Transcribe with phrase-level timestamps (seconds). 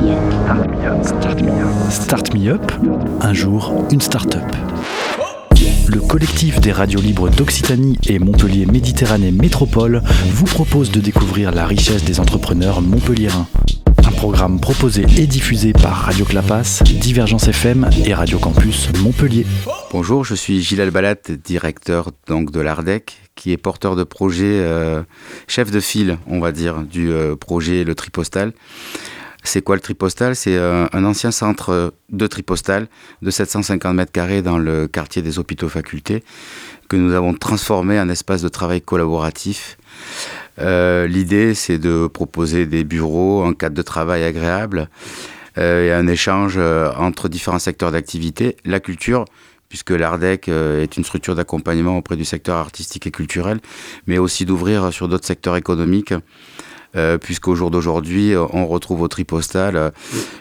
[0.00, 1.90] Start Me Up.
[1.90, 2.72] Start Me Up.
[3.20, 4.42] Un jour, une start-up.
[5.88, 11.66] Le collectif des radios libres d'Occitanie et Montpellier Méditerranée Métropole vous propose de découvrir la
[11.66, 13.46] richesse des entrepreneurs montpelliérains.
[14.06, 19.44] Un programme proposé et diffusé par Radio Clapas, Divergence FM et Radio Campus Montpellier.
[19.92, 25.02] Bonjour, je suis Gilles Albalat, directeur donc de l'ARDEC, qui est porteur de projet, euh,
[25.46, 28.54] chef de file, on va dire, du euh, projet Le Tripostal.
[29.42, 30.36] C'est quoi le Tripostal?
[30.36, 32.88] C'est euh, un ancien centre de Tripostal
[33.22, 36.22] de 750 mètres carrés dans le quartier des hôpitaux facultés
[36.88, 39.78] que nous avons transformé en espace de travail collaboratif.
[40.58, 44.90] L'idée, c'est de proposer des bureaux, un cadre de travail agréable
[45.56, 49.24] et un échange entre différents secteurs d'activité, la culture,
[49.70, 53.60] puisque l'ARDEC euh, est une structure d'accompagnement auprès du secteur artistique et culturel,
[54.06, 56.12] mais aussi d'ouvrir sur d'autres secteurs économiques.
[56.96, 59.90] Euh, puisqu'au jour d'aujourd'hui, on retrouve au Tripostal euh,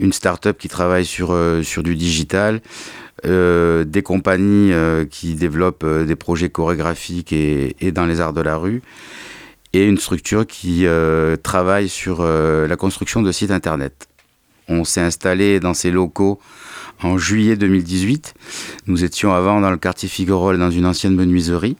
[0.00, 2.60] une start-up qui travaille sur, sur du digital,
[3.24, 4.72] des compagnies
[5.10, 8.82] qui développent des projets chorégraphiques et, et, dans les arts de la rue,
[9.72, 10.86] et une structure qui
[11.44, 14.08] travaille sur la construction de sites internet.
[14.68, 16.40] On s'est installé dans ces locaux
[17.02, 18.34] en juillet 2018.
[18.86, 21.76] Nous étions avant dans le quartier Figuerolles, dans une ancienne menuiserie.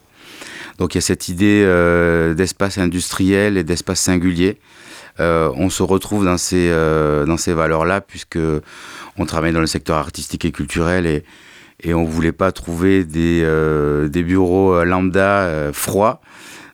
[0.77, 4.57] Donc il y a cette idée euh, d'espace industriel et d'espace singulier.
[5.19, 8.39] Euh, on se retrouve dans ces, euh, ces valeurs-là, puisque
[9.17, 11.23] on travaille dans le secteur artistique et culturel et,
[11.83, 13.47] et on ne voulait pas trouver des,
[14.09, 16.21] des bureaux lambda froids.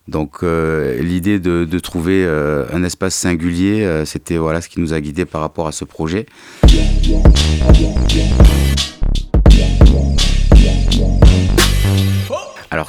[0.08, 5.26] Donc l'idée de, de, trouver un espace singulier, c'était voilà ce qui nous a guidés
[5.26, 6.26] par rapport à ce projet.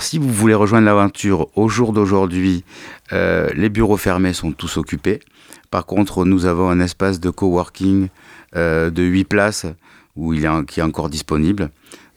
[0.01, 2.65] Si vous voulez rejoindre l'aventure au jour d'aujourd'hui,
[3.13, 5.21] euh, les bureaux fermés sont tous occupés.
[5.71, 8.09] Par contre, nous avons un espace de coworking
[8.57, 9.67] euh, de 8 places
[10.17, 11.71] où il est, qui est encore disponible.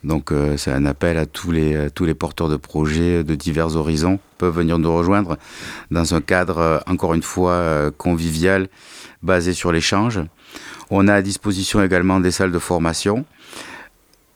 [0.06, 3.76] Donc euh, c'est un appel à tous les, tous les porteurs de projets de divers
[3.76, 5.38] horizons peuvent venir nous rejoindre
[5.92, 8.70] dans un cadre, encore une fois, convivial,
[9.22, 10.22] basé sur l'échange.
[10.90, 13.26] On a à disposition également des salles de formation.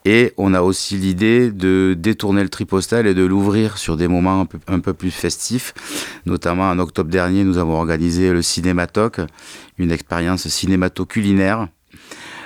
[0.10, 4.48] Et on a aussi l'idée de détourner le tripostal et de l'ouvrir sur des moments
[4.68, 5.74] un peu, plus festifs.
[6.26, 9.20] Notamment en octobre dernier, nous avons organisé le Cinématoc,
[9.78, 11.68] une expérience cinémato-culinaire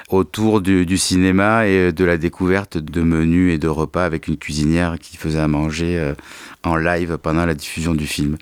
[0.09, 4.97] autour du, cinéma et de la découverte de menus et de repas avec une cuisinière
[4.99, 6.15] qui faisait à manger euh,
[6.63, 8.37] en live pendant la diffusion du film.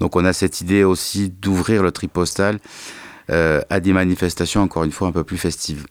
[0.00, 2.58] Donc on a cette idée aussi d'ouvrir le tripostal
[3.30, 5.86] euh, à des manifestations encore une fois un peu plus festives.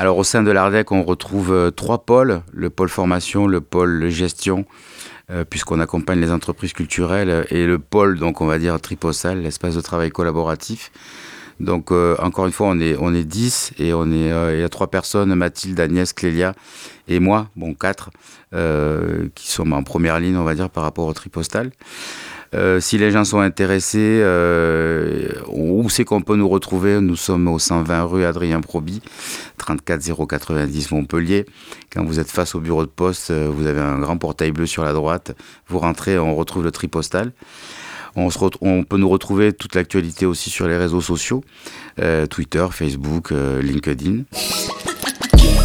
[0.00, 4.08] Alors au sein de l'ARDEC, on retrouve euh, trois pôles, le pôle formation, le pôle
[4.08, 4.64] gestion,
[5.30, 9.74] euh, puisqu'on accompagne les entreprises culturelles, et le pôle, donc on va dire triposal, l'espace
[9.74, 10.90] de travail collaboratif.
[11.60, 14.68] Donc encore une fois, on est, on est 10 et on est, il y a
[14.70, 16.54] trois personnes, Mathilde, Agnès, Clélia
[17.10, 18.10] et moi, bon quatre,
[18.54, 21.72] euh, qui sont en première ligne, on va dire, par rapport au tripostal.
[22.52, 27.00] Euh, si les gens sont intéressés, euh, où c'est qu'on peut nous retrouver?
[27.00, 29.00] Nous sommes au 120 rue Adrien Proby,
[29.58, 31.46] 34 090 Montpellier.
[31.92, 34.84] Quand vous êtes face au bureau de poste, vous avez un grand portail bleu sur
[34.84, 35.36] la droite.
[35.68, 37.32] Vous rentrez, on retrouve le tripostal.
[38.16, 41.44] On, se on peut nous retrouver toute l'actualité aussi sur les réseaux sociaux,
[42.28, 44.24] Twitter, Facebook, LinkedIn.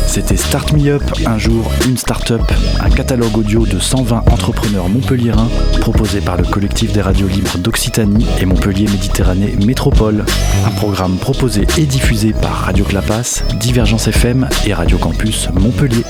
[0.08, 2.42] C'était Start Me Up, un jour, une start-up,
[2.80, 5.50] un catalogue audio de 120 entrepreneurs montpelliérains
[5.92, 10.26] proposé par le collectif des radios libres d'Occitanie et Montpellier Méditerranée Métropole.
[10.66, 16.04] Un programme proposé et diffusé par Radio Clapas, Divergence FM et Radio Campus Montpellier.